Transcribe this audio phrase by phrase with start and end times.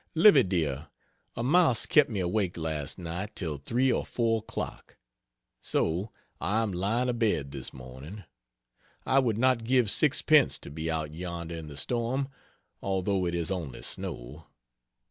[0.15, 0.87] Livy dear,
[1.35, 4.97] a mouse kept me awake last night till 3 or 4 o'clock
[5.61, 8.23] so I am lying abed this morning.
[9.05, 12.29] I would not give sixpence to be out yonder in the storm,
[12.81, 14.47] although it is only snow.